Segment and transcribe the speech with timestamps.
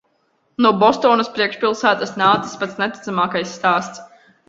[0.65, 4.07] No Bostonas priekšpilsētas nācis pats neticamākais stāsts.